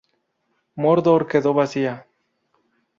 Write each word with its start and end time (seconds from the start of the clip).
Mordor 0.73 1.27
quedó 1.27 1.53
vacía. 1.53 2.07